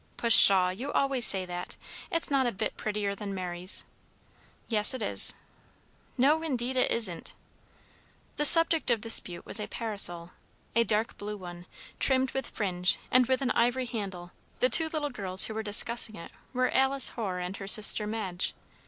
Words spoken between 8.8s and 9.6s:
of dispute was